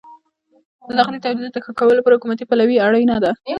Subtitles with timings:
[0.87, 3.31] د داخلي تولیداتو د ښه کولو لپاره حکومتي پلوي اړینه ده.